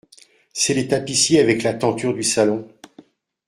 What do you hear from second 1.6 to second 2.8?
la tenture du salon.